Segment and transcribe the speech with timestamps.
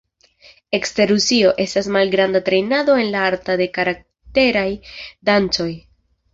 [0.77, 4.67] Ekster Rusio, estas malgranda trejnado en la arto de karakteraj
[5.33, 5.73] dancoj.